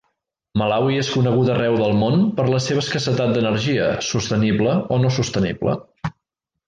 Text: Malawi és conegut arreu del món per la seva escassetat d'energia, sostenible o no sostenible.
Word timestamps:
Malawi 0.59 0.95
és 1.01 1.09
conegut 1.17 1.51
arreu 1.55 1.75
del 1.81 1.93
món 1.99 2.23
per 2.39 2.45
la 2.53 2.61
seva 2.69 2.83
escassetat 2.85 3.35
d'energia, 3.37 3.91
sostenible 4.09 4.75
o 4.97 4.99
no 5.05 5.13
sostenible. 5.21 5.77